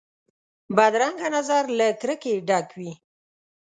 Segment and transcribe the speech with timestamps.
[0.75, 2.93] بدرنګه نظر له کرکې ډک وي